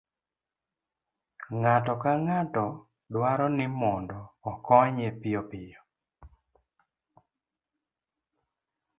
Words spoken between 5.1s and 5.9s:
piyopiyo